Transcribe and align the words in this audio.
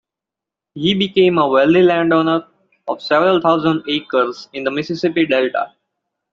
He 0.73 0.95
became 0.95 1.37
a 1.37 1.47
wealthy 1.47 1.83
landowner 1.83 2.47
of 2.87 3.03
several 3.03 3.39
thousand 3.39 3.83
acres 3.87 4.49
in 4.51 4.63
the 4.63 4.71
Mississippi 4.71 5.27
Delta. 5.27 5.75